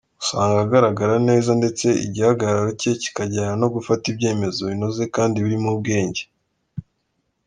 [0.21, 6.23] Usanga agaragara neza ndetse igihagarararo cye kikajyana no gufata ibyemezo binoze kandi birimo ubwenge.